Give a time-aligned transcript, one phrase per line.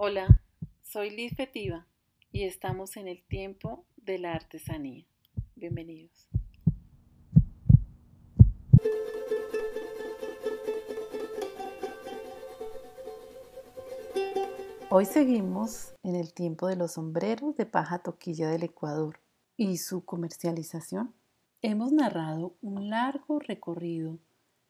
[0.00, 0.40] Hola,
[0.80, 1.84] soy Liz Fetiva
[2.30, 5.04] y estamos en el tiempo de la artesanía.
[5.56, 6.28] Bienvenidos.
[14.88, 19.18] Hoy seguimos en el tiempo de los sombreros de paja toquilla del Ecuador
[19.56, 21.12] y su comercialización.
[21.60, 24.20] Hemos narrado un largo recorrido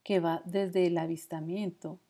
[0.04, 2.00] que va desde el avistamiento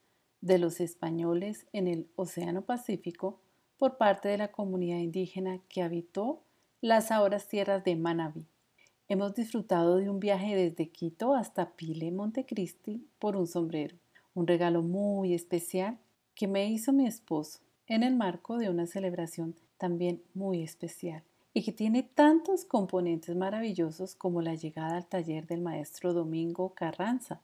[0.40, 3.40] de los españoles en el Océano Pacífico
[3.78, 6.42] por parte de la comunidad indígena que habitó
[6.80, 8.46] las ahora tierras de Manabí.
[9.08, 13.96] Hemos disfrutado de un viaje desde Quito hasta Pile, Montecristi, por un sombrero,
[14.34, 15.98] un regalo muy especial
[16.34, 21.22] que me hizo mi esposo en el marco de una celebración también muy especial
[21.54, 27.40] y que tiene tantos componentes maravillosos como la llegada al taller del maestro Domingo Carranza,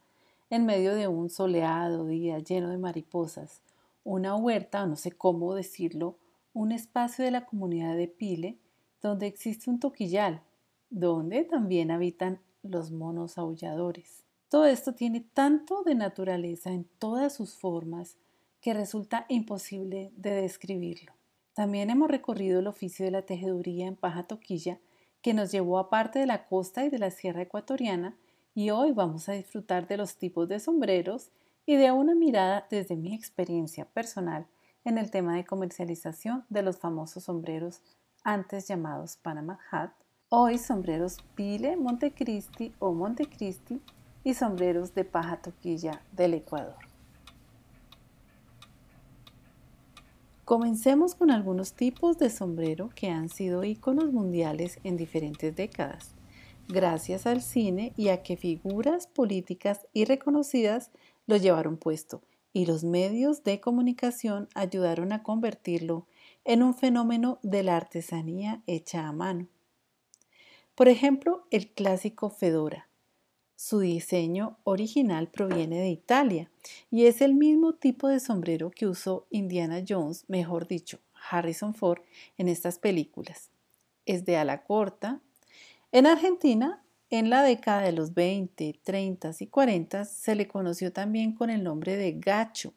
[0.54, 3.60] en medio de un soleado día lleno de mariposas,
[4.04, 6.16] una huerta, no sé cómo decirlo,
[6.52, 8.58] un espacio de la comunidad de Pile
[9.02, 10.42] donde existe un toquillal,
[10.91, 14.22] donde también habitan los monos aulladores.
[14.48, 18.16] Todo esto tiene tanto de naturaleza en todas sus formas
[18.60, 21.14] que resulta imposible de describirlo.
[21.52, 24.78] También hemos recorrido el oficio de la tejeduría en paja toquilla
[25.20, 28.16] que nos llevó a parte de la costa y de la sierra ecuatoriana
[28.55, 31.30] y hoy vamos a disfrutar de los tipos de sombreros
[31.66, 34.47] y de una mirada desde mi experiencia personal
[34.84, 37.80] en el tema de comercialización de los famosos sombreros
[38.22, 39.91] antes llamados Panama Hat,
[40.28, 43.82] hoy sombreros Pile, Montecristi o Montecristi
[44.22, 46.77] y sombreros de paja toquilla del Ecuador.
[50.44, 56.14] Comencemos con algunos tipos de sombrero que han sido íconos mundiales en diferentes décadas
[56.68, 60.90] gracias al cine y a que figuras políticas y reconocidas
[61.26, 62.22] lo llevaron puesto
[62.54, 66.06] y los medios de comunicación ayudaron a convertirlo
[66.44, 69.48] en un fenómeno de la artesanía hecha a mano.
[70.74, 72.88] Por ejemplo, el clásico Fedora.
[73.56, 76.50] Su diseño original proviene de Italia
[76.91, 82.03] y es el mismo tipo de sombrero que usó Indiana Jones, mejor dicho, Harrison Ford,
[82.36, 83.50] en estas películas.
[84.06, 85.20] Es de ala corta,
[85.94, 91.37] en Argentina, en la década de los 20, 30 y 40 se le conoció también
[91.37, 92.75] con el nombre de gacho.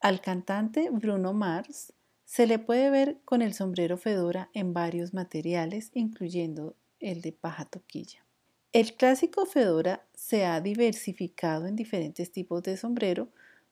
[0.00, 1.92] Al cantante Bruno Mars
[2.24, 7.66] se le puede ver con el sombrero fedora en varios materiales, incluyendo el de paja
[7.66, 8.24] toquilla.
[8.72, 13.28] El clásico fedora se ha diversificado en diferentes tipos de sombrero,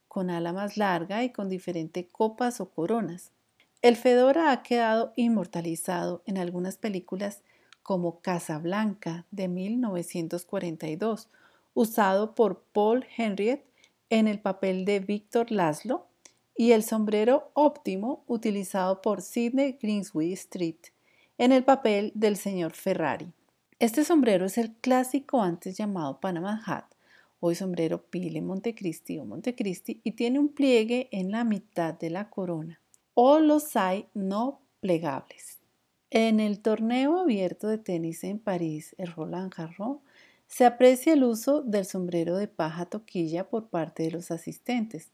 [0.08, 3.32] con ala más larga y con diferentes copas o coronas.
[3.80, 7.42] El fedora ha quedado inmortalizado en algunas películas
[7.82, 11.28] como Casablanca de 1942,
[11.74, 13.66] usado por Paul Henriette
[14.10, 16.06] en el papel de Víctor Laszlo,
[16.56, 20.76] y el sombrero óptimo utilizado por Sidney Greensway Street
[21.38, 23.32] en el papel del señor Ferrari.
[23.78, 26.84] Este sombrero es el clásico antes llamado Panama Hat,
[27.40, 32.30] hoy sombrero Pile Montecristi o Montecristi, y tiene un pliegue en la mitad de la
[32.30, 32.80] corona,
[33.14, 35.51] o los hay no plegables.
[36.14, 40.00] En el torneo abierto de tenis en París, el Roland Garros,
[40.46, 45.10] se aprecia el uso del sombrero de paja toquilla por parte de los asistentes.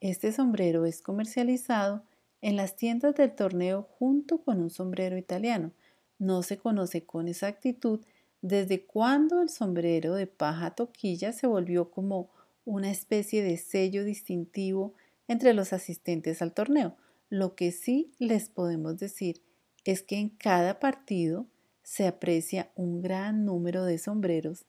[0.00, 2.02] Este sombrero es comercializado
[2.42, 5.70] en las tiendas del torneo junto con un sombrero italiano.
[6.18, 8.00] No se conoce con exactitud
[8.42, 12.28] desde cuándo el sombrero de paja toquilla se volvió como
[12.64, 14.94] una especie de sello distintivo
[15.28, 16.96] entre los asistentes al torneo.
[17.28, 19.42] Lo que sí les podemos decir
[19.84, 21.46] es que en cada partido
[21.82, 24.64] se aprecia un gran número de sombreros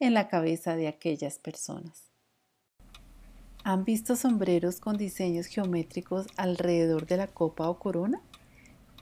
[0.00, 2.10] en la cabeza de aquellas personas.
[3.62, 8.20] ¿Han visto sombreros con diseños geométricos alrededor de la copa o corona?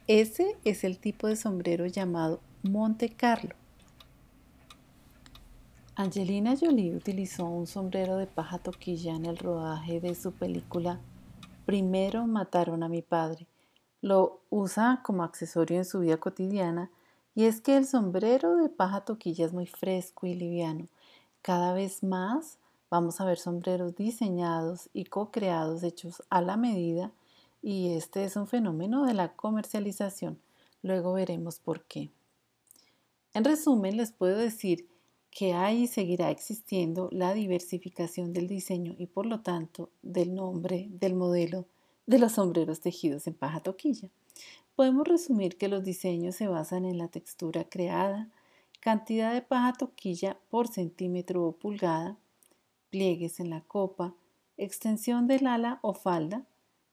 [0.06, 3.56] Ese es el tipo de sombrero llamado Monte Carlo.
[5.94, 11.00] Angelina Jolie utilizó un sombrero de paja toquilla en el rodaje de su película
[11.64, 13.46] Primero mataron a mi padre,
[14.02, 16.90] lo usa como accesorio en su vida cotidiana
[17.34, 20.88] y es que el sombrero de paja toquilla es muy fresco y liviano.
[21.40, 22.58] Cada vez más
[22.90, 27.10] vamos a ver sombreros diseñados y co-creados hechos a la medida
[27.62, 30.38] y este es un fenómeno de la comercialización.
[30.82, 32.10] Luego veremos por qué.
[33.34, 34.88] En resumen, les puedo decir
[35.30, 40.88] que hay y seguirá existiendo la diversificación del diseño y por lo tanto del nombre,
[40.90, 41.64] del modelo,
[42.06, 44.10] de los sombreros tejidos en paja toquilla.
[44.74, 48.30] Podemos resumir que los diseños se basan en la textura creada,
[48.80, 52.16] cantidad de paja toquilla por centímetro o pulgada,
[52.90, 54.14] pliegues en la copa,
[54.56, 56.46] extensión del ala o falda,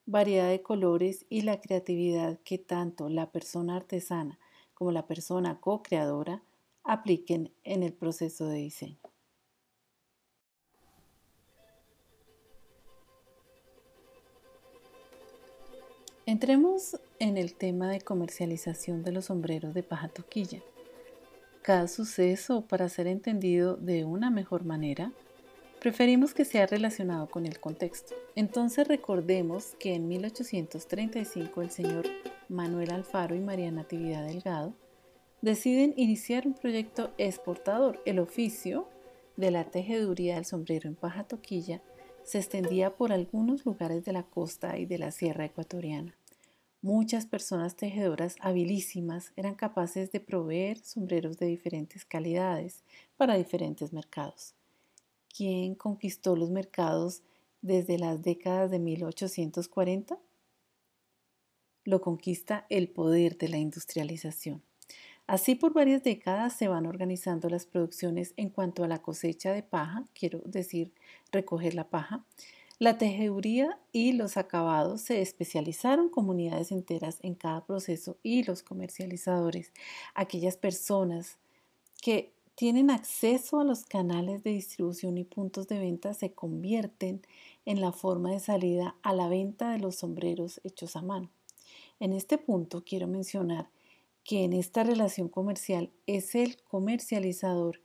[0.06, 4.39] variedad de colores y la creatividad que tanto la persona artesana
[4.73, 6.41] como la persona co-creadora
[6.83, 9.08] apliquen en el proceso de diseño.
[16.29, 20.61] Entremos en el tema de comercialización de los sombreros de paja toquilla.
[21.63, 25.11] Cada suceso, para ser entendido de una mejor manera,
[25.79, 28.13] preferimos que sea relacionado con el contexto.
[28.35, 32.05] Entonces recordemos que en 1835 el señor
[32.47, 34.75] Manuel Alfaro y María Natividad Delgado
[35.41, 38.03] deciden iniciar un proyecto exportador.
[38.05, 38.87] El oficio
[39.35, 41.81] de la tejeduría del sombrero en paja toquilla
[42.21, 46.19] se extendía por algunos lugares de la costa y de la sierra ecuatoriana.
[46.81, 52.85] Muchas personas tejedoras habilísimas eran capaces de proveer sombreros de diferentes calidades
[53.17, 54.55] para diferentes mercados.
[55.35, 57.21] ¿Quién conquistó los mercados
[57.61, 60.17] desde las décadas de 1840?
[61.83, 64.63] Lo conquista el poder de la industrialización.
[65.27, 69.63] Así por varias décadas se van organizando las producciones en cuanto a la cosecha de
[69.63, 70.93] paja, quiero decir,
[71.29, 72.25] recoger la paja,
[72.79, 79.73] la tejeduría y los acabados se especializaron comunidades enteras en cada proceso y los comercializadores,
[80.15, 81.37] aquellas personas
[82.01, 87.21] que tienen acceso a los canales de distribución y puntos de venta se convierten
[87.65, 91.29] en la forma de salida a la venta de los sombreros hechos a mano.
[91.99, 93.69] En este punto quiero mencionar
[94.23, 97.81] que en esta relación comercial es el comercializador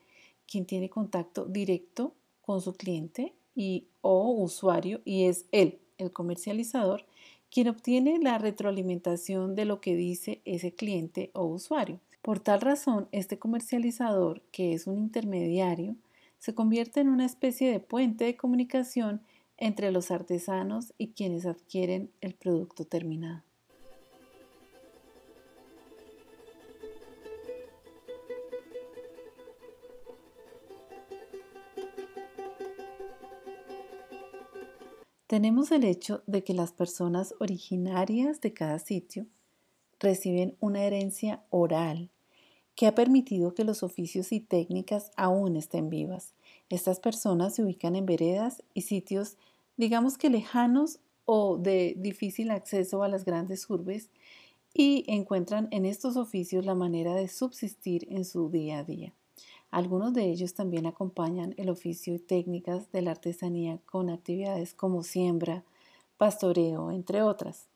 [0.47, 7.07] quien tiene contacto directo con su cliente y o usuario y es él, el comercializador,
[7.51, 12.01] quien obtiene la retroalimentación de lo que dice ese cliente o usuario.
[12.21, 15.95] Por tal razón, este comercializador, que es un intermediario,
[16.39, 19.23] se convierte en una especie de puente de comunicación
[19.57, 23.43] entre los artesanos y quienes adquieren el producto terminado.
[35.35, 39.27] Tenemos el hecho de que las personas originarias de cada sitio
[39.99, 42.13] reciben una herencia oral
[42.77, 46.35] que ha permitido que los oficios y técnicas aún estén vivas.
[46.69, 49.37] Estas personas se ubican en veredas y sitios,
[49.77, 54.11] digamos que lejanos o de difícil acceso a las grandes urbes
[54.73, 59.13] y encuentran en estos oficios la manera de subsistir en su día a día.
[59.75, 65.03] Algunos de ellos también acompañan el oficio y técnicas de la artesanía con actividades como
[65.03, 65.65] siembra,
[66.17, 67.67] pastoreo, entre otras.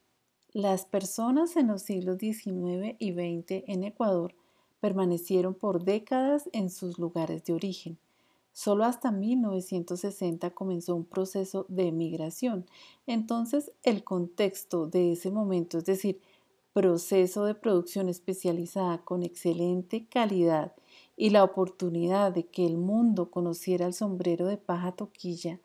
[0.53, 4.33] Las personas en los siglos XIX y XX en Ecuador
[4.79, 7.99] permanecieron por décadas en sus lugares de origen.
[8.53, 12.65] Solo hasta 1960 comenzó un proceso de migración.
[13.09, 16.21] Entonces, el contexto de ese momento, es decir,
[16.73, 20.75] proceso de producción especializada con excelente calidad
[21.19, 25.59] y la oportunidad de que el mundo conociera el sombrero de paja toquilla,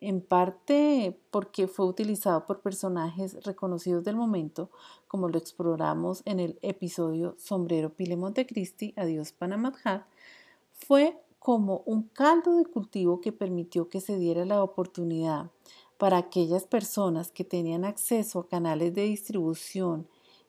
[0.00, 4.70] en parte porque fue utilizado por personajes reconocidos del momento,
[5.06, 10.02] como lo exploramos en el episodio Sombrero Pile Montecristi, Adiós Panamadhat,
[10.72, 15.52] fue como un caldo de cultivo que permitió que se diera la oportunidad
[15.96, 20.08] para aquellas personas que tenían acceso a canales de distribución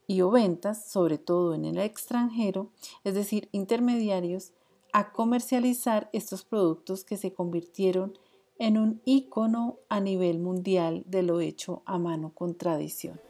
[0.10, 2.72] y o ventas, sobre todo en el extranjero,
[3.04, 4.54] es decir, intermediarios,
[4.92, 8.18] a comercializar estos productos que se convirtieron
[8.58, 13.22] en un icono a nivel mundial de lo hecho a mano con tradición.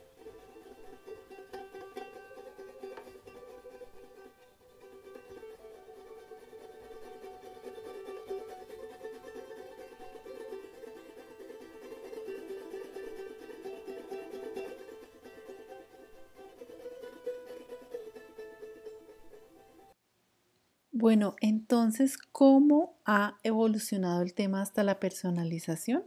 [21.10, 26.04] Bueno, entonces, ¿cómo ha evolucionado el tema hasta la personalización?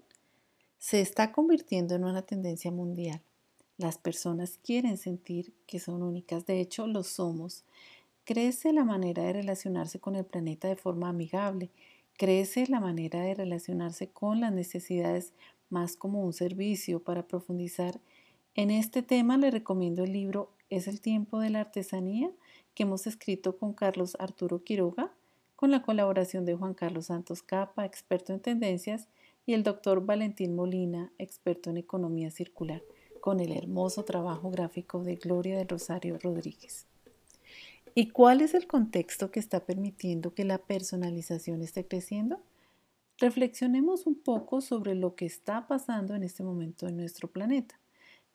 [0.78, 3.20] Se está convirtiendo en una tendencia mundial.
[3.78, 7.64] Las personas quieren sentir que son únicas, de hecho lo somos.
[8.22, 11.72] Crece la manera de relacionarse con el planeta de forma amigable,
[12.16, 15.32] crece la manera de relacionarse con las necesidades
[15.68, 17.02] más como un servicio.
[17.02, 17.98] Para profundizar
[18.54, 22.30] en este tema le recomiendo el libro ¿Es el tiempo de la artesanía?
[22.74, 25.12] Que hemos escrito con Carlos Arturo Quiroga,
[25.56, 29.08] con la colaboración de Juan Carlos Santos Capa, experto en tendencias,
[29.46, 32.82] y el doctor Valentín Molina, experto en economía circular,
[33.20, 36.86] con el hermoso trabajo gráfico de Gloria del Rosario Rodríguez.
[37.94, 42.40] ¿Y cuál es el contexto que está permitiendo que la personalización esté creciendo?
[43.18, 47.78] Reflexionemos un poco sobre lo que está pasando en este momento en nuestro planeta.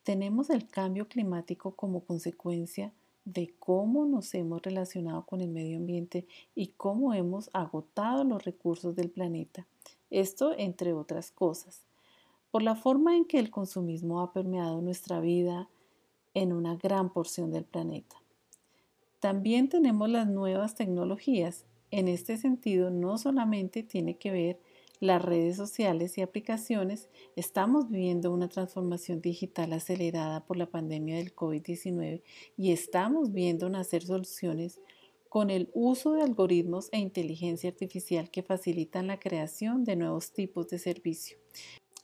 [0.03, 2.93] tenemos el cambio climático como consecuencia
[3.27, 8.95] de cómo nos hemos relacionado con el medio ambiente y cómo hemos agotado los recursos
[8.95, 9.67] del planeta.
[10.09, 11.81] Esto entre otras cosas.
[12.51, 15.67] Por la forma en que el consumismo ha permeado nuestra vida
[16.33, 18.15] en una gran porción del planeta.
[19.19, 21.65] También tenemos las nuevas tecnologías.
[21.91, 24.59] En este sentido, no solamente tiene que ver
[24.99, 31.35] las redes sociales y aplicaciones, estamos viviendo una transformación digital acelerada por la pandemia del
[31.35, 32.21] COVID-19
[32.57, 34.79] y estamos viendo nacer soluciones
[35.29, 40.67] con el uso de algoritmos e inteligencia artificial que facilitan la creación de nuevos tipos
[40.69, 41.37] de servicio.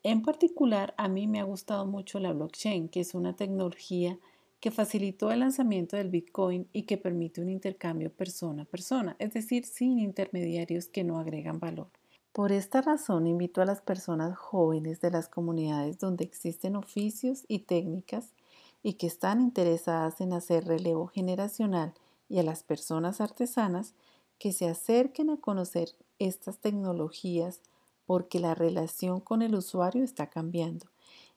[0.03, 4.19] En particular, a mí me ha gustado mucho la blockchain, que es una tecnología
[4.59, 9.33] que facilitó el lanzamiento del Bitcoin y que permite un intercambio persona a persona, es
[9.33, 11.89] decir, sin intermediarios que no agregan valor.
[12.33, 17.59] Por esta razón invito a las personas jóvenes de las comunidades donde existen oficios y
[17.59, 18.33] técnicas
[18.81, 21.93] y que están interesadas en hacer relevo generacional
[22.27, 23.93] y a las personas artesanas
[24.39, 27.61] que se acerquen a conocer estas tecnologías
[28.07, 30.87] porque la relación con el usuario está cambiando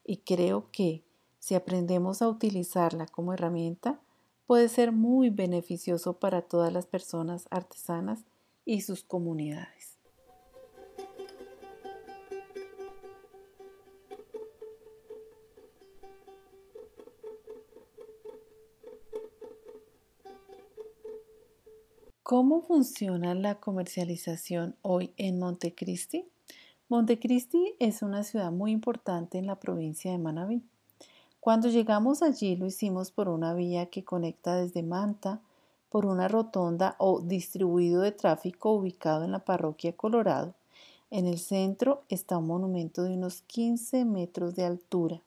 [0.03, 1.05] y creo que
[1.41, 4.01] si aprendemos a utilizarla como herramienta
[4.47, 8.25] puede ser muy beneficioso para todas las personas artesanas
[8.65, 9.96] y sus comunidades.
[22.29, 26.27] ¿Cómo funciona la comercialización hoy en Montecristi?
[26.89, 30.61] Montecristi es una ciudad muy importante en la provincia de Manabí.
[31.39, 35.41] Cuando llegamos allí lo hicimos por una vía que conecta desde Manta,
[35.89, 40.53] por una rotonda o distribuido de tráfico ubicado en la parroquia Colorado.
[41.13, 45.23] En el centro está un monumento de unos 15 metros de altura,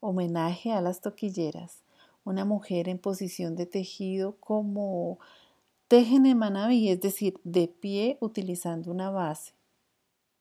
[0.00, 1.82] homenaje a las toquilleras,
[2.24, 5.18] una mujer en posición de tejido como
[5.90, 9.54] Tejen en Manaví, es decir, de pie utilizando una base,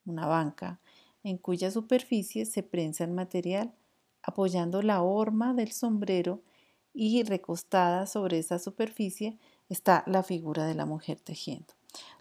[0.06, 0.80] una banca,
[1.24, 3.74] en cuya superficie se prensa el material,
[4.22, 6.44] apoyando la horma del sombrero
[6.94, 9.40] y recostada sobre esa superficie
[9.70, 11.74] está la figura de la mujer tejiendo.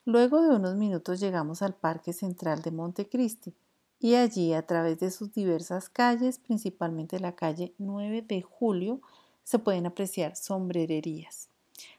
[0.06, 3.54] Luego de unos minutos llegamos al Parque Central de Montecristi
[4.00, 9.02] y allí a través de sus diversas calles, principalmente la calle 9 de Julio,
[9.44, 11.47] se pueden apreciar sombrererías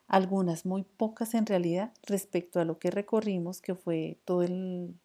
[0.10, 4.96] algunas muy pocas en realidad respecto a lo que recorrimos, que fue todo el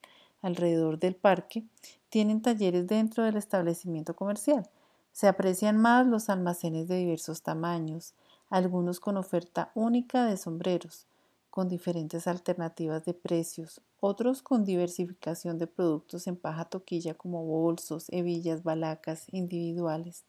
[0.42, 1.64] alrededor del parque,
[2.08, 4.68] tienen talleres dentro del establecimiento comercial.
[5.12, 8.14] Se aprecian más los almacenes de diversos tamaños,
[8.49, 11.06] algunos con oferta única de sombreros,
[11.50, 18.06] con diferentes alternativas de precios, otros con diversificación de productos en paja toquilla como bolsos,
[18.08, 20.25] hebillas, balacas individuales.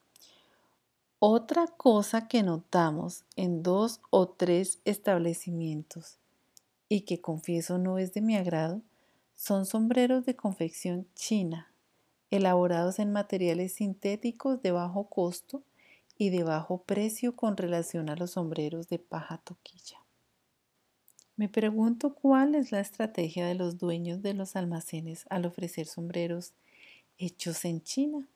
[1.28, 6.20] Otra cosa que notamos en dos o tres establecimientos
[6.88, 8.84] y que confieso no es de mi agrado
[9.34, 11.74] son sombreros de confección china,
[12.30, 15.64] elaborados en materiales sintéticos de bajo costo
[16.16, 20.06] y de bajo precio con relación a los sombreros de paja toquilla.
[21.38, 26.54] Me pregunto cuál es la estrategia de los dueños de los almacenes al ofrecer sombreros
[27.18, 28.28] hechos en China.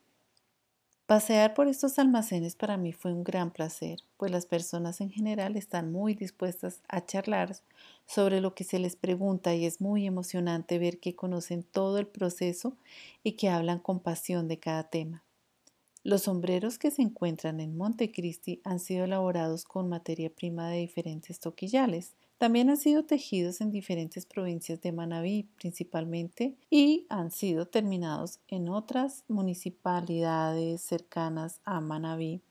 [1.09, 5.55] Pasear por estos almacenes para mí fue un gran placer, pues las personas en general
[5.55, 7.55] están muy dispuestas a charlar
[8.05, 12.05] sobre lo que se les pregunta y es muy emocionante ver que conocen todo el
[12.05, 12.77] proceso
[13.23, 15.23] y que hablan con pasión de cada tema.
[16.03, 21.39] Los sombreros que se encuentran en Montecristi han sido elaborados con materia prima de diferentes
[21.39, 28.39] toquillales, también han sido tejidos en diferentes provincias de Manabí principalmente y han sido terminados
[28.47, 32.41] en otras municipalidades cercanas a Manabí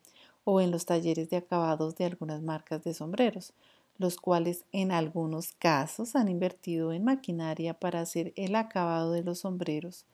[0.44, 3.54] o en los talleres de acabados de algunas marcas de sombreros,
[3.96, 9.38] los cuales en algunos casos han invertido en maquinaria para hacer el acabado de los
[9.38, 10.04] sombreros.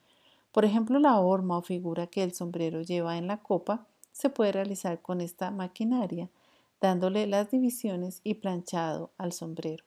[0.53, 4.53] Por ejemplo, la horma o figura que el sombrero lleva en la copa se puede
[4.53, 6.31] realizar con esta maquinaria
[6.85, 9.87] dándole las divisiones y planchado al sombrero.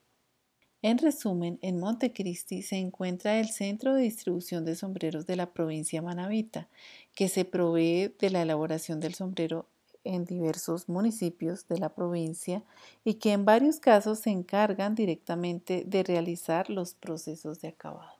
[0.82, 6.02] En resumen, en Montecristi se encuentra el centro de distribución de sombreros de la provincia
[6.02, 6.68] Manavita,
[7.14, 9.66] que se provee de la elaboración del sombrero
[10.02, 12.64] en diversos municipios de la provincia
[13.04, 18.17] y que en varios casos se encargan directamente de realizar los procesos de acabado.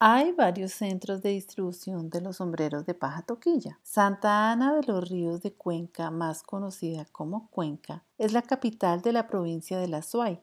[0.00, 3.80] Hay varios centros de distribución de los sombreros de paja toquilla.
[3.82, 9.12] Santa Ana de los Ríos de Cuenca, más conocida como Cuenca, es la capital de
[9.12, 10.38] la provincia de La Suay,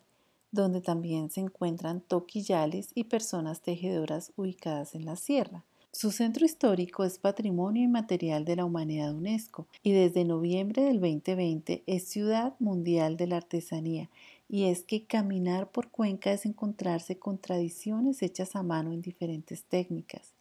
[0.51, 5.63] donde también se encuentran toquillales y personas tejedoras ubicadas en la sierra.
[5.89, 11.83] Su centro histórico es Patrimonio Inmaterial de la Humanidad UNESCO y desde noviembre del 2020
[11.87, 14.09] es Ciudad Mundial de la Artesanía
[14.47, 19.63] y es que caminar por Cuenca es encontrarse con tradiciones hechas a mano en diferentes
[19.63, 20.33] técnicas,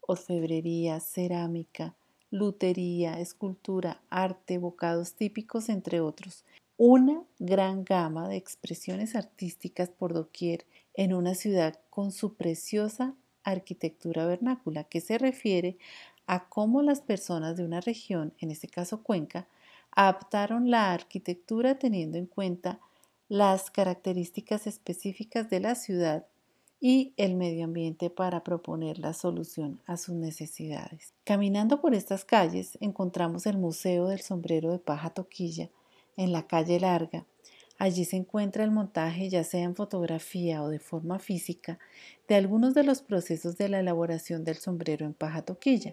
[0.00, 1.94] orfebrería, cerámica,
[2.30, 6.44] lutería, escultura, arte, bocados típicos, entre otros.
[6.76, 14.26] Una gran gama de expresiones artísticas por doquier en una ciudad con su preciosa arquitectura
[14.26, 15.78] vernácula, que se refiere
[16.26, 19.46] a cómo las personas de una región, en este caso Cuenca,
[19.92, 22.80] adaptaron la arquitectura teniendo en cuenta
[23.28, 26.26] las características específicas de la ciudad
[26.80, 31.14] y el medio ambiente para proponer la solución a sus necesidades.
[31.24, 35.70] Caminando por estas calles encontramos el Museo del Sombrero de Paja Toquilla
[36.16, 37.24] en la calle Larga,
[37.78, 41.78] Allí se encuentra el montaje, ya sea en fotografía o de forma física,
[42.26, 45.92] de algunos de los procesos de la elaboración del sombrero en paja toquilla.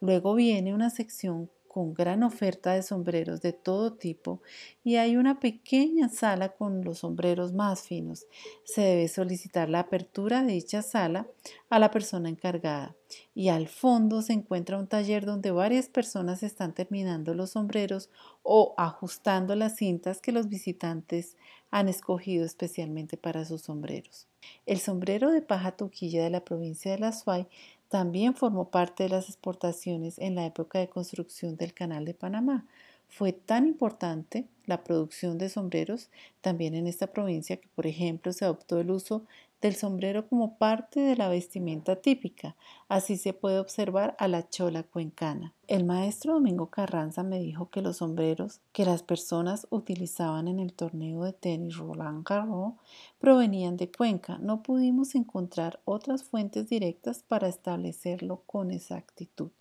[0.00, 4.42] Luego viene una sección con gran oferta de sombreros de todo tipo
[4.84, 8.26] y hay una pequeña sala con los sombreros más finos.
[8.64, 11.26] Se debe solicitar la apertura de dicha sala
[11.70, 12.94] a la persona encargada
[13.34, 18.10] y al fondo se encuentra un taller donde varias personas están terminando los sombreros
[18.42, 21.36] o ajustando las cintas que los visitantes
[21.70, 24.28] han escogido especialmente para sus sombreros.
[24.66, 27.48] El sombrero de paja toquilla de la provincia de La Suay
[27.92, 32.64] también formó parte de las exportaciones en la época de construcción del Canal de Panamá.
[33.10, 36.08] Fue tan importante la producción de sombreros
[36.40, 39.26] también en esta provincia que, por ejemplo, se adoptó el uso
[39.62, 42.56] del sombrero como parte de la vestimenta típica.
[42.88, 45.54] Así se puede observar a la chola cuencana.
[45.68, 50.74] El maestro Domingo Carranza me dijo que los sombreros que las personas utilizaban en el
[50.74, 52.74] torneo de tenis Roland Garros
[53.18, 54.38] provenían de Cuenca.
[54.38, 59.52] No pudimos encontrar otras fuentes directas para establecerlo con exactitud.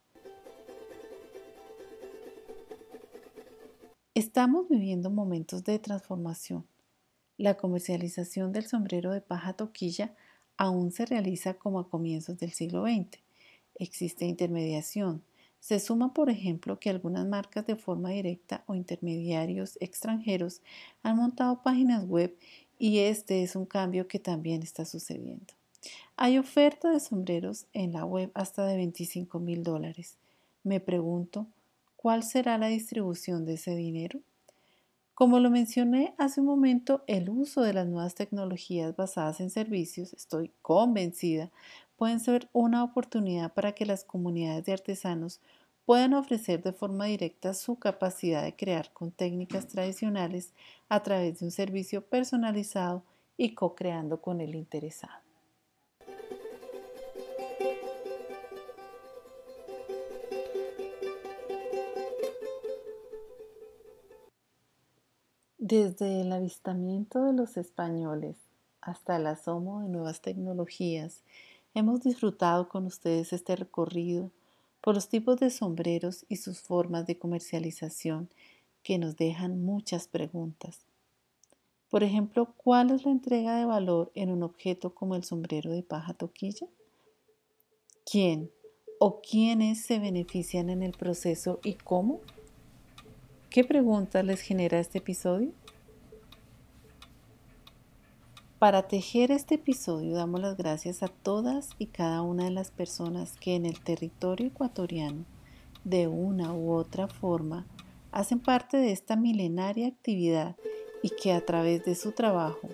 [4.16, 6.66] Estamos viviendo momentos de transformación
[7.42, 10.14] la comercialización del sombrero de paja toquilla
[10.58, 13.20] aún se realiza como a comienzos del siglo XX.
[13.76, 15.24] Existe intermediación.
[15.60, 20.62] Se suma, por ejemplo, que algunas marcas de forma directa o intermediarios extranjeros
[21.02, 22.38] han montado páginas web
[22.78, 25.54] y este es un cambio que también está sucediendo.
[26.16, 30.18] Hay oferta de sombreros en la web hasta de 25 mil dólares.
[30.64, 31.48] Me pregunto,
[31.96, 34.20] ¿cuál será la distribución de ese dinero?
[35.14, 40.14] Como lo mencioné hace un momento, el uso de las nuevas tecnologías basadas en servicios,
[40.14, 41.50] estoy convencida,
[41.96, 45.40] pueden ser una oportunidad para que las comunidades de artesanos
[45.86, 50.54] puedan ofrecer de forma directa su capacidad de crear con técnicas tradicionales
[50.90, 53.06] a través de un servicio personalizado
[53.38, 55.31] y co-creando con el interesado.
[65.72, 68.36] Desde el avistamiento de los españoles
[68.82, 71.24] hasta el asomo de nuevas tecnologías,
[71.74, 74.32] hemos disfrutado con ustedes este recorrido
[74.82, 78.28] por los tipos de sombreros y sus formas de comercialización
[78.84, 80.80] que nos dejan muchas preguntas.
[81.90, 85.84] Por ejemplo, ¿cuál es la entrega de valor en un objeto como el sombrero de
[85.84, 86.68] paja toquilla?
[88.04, 88.52] ¿Quién
[89.00, 92.20] o quiénes se benefician en el proceso y cómo?
[93.52, 95.52] ¿Qué preguntas les genera este episodio?
[98.60, 103.36] Para tejer este episodio damos las gracias a todas y cada una de las personas
[103.36, 105.26] que en el territorio ecuatoriano,
[105.84, 107.68] de una u otra forma,
[108.14, 110.56] hacen parte de esta milenaria actividad
[111.04, 112.70] y que a través de su trabajo,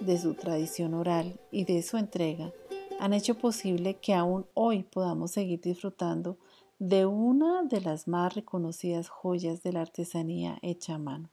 [0.00, 2.50] de su tradición oral y de su entrega,
[2.98, 6.36] han hecho posible que aún hoy podamos seguir disfrutando
[6.78, 11.30] de una de las más reconocidas joyas de la artesanía hecha a mano,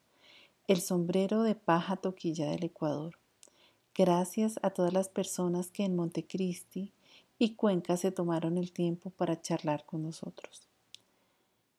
[0.68, 3.18] el sombrero de paja toquilla del Ecuador
[3.96, 6.92] Gracias a todas las personas que en Montecristi
[7.38, 10.68] y Cuenca se tomaron el tiempo para charlar con nosotros.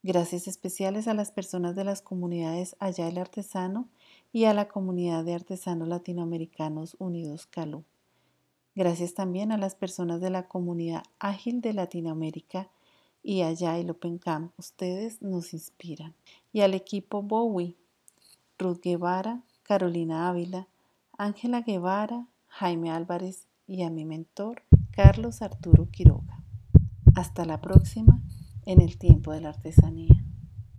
[0.05, 3.89] Gracias especiales a las personas de las comunidades Allá el Artesano
[4.33, 7.83] y a la comunidad de artesanos latinoamericanos unidos CALU.
[8.77, 12.69] Gracias también a las personas de la comunidad Ágil de Latinoamérica
[13.25, 14.53] y Allá el Open Camp.
[14.59, 16.15] Ustedes nos inspiran.
[16.53, 17.75] Y al equipo Bowie,
[18.59, 20.69] Ruth Guevara, Carolina Ávila,
[21.17, 26.45] Ángela Guevara, Jaime Álvarez y a mi mentor, Carlos Arturo Quiroga.
[27.17, 28.21] Hasta la próxima
[28.67, 30.25] en el tiempo de la artesanía.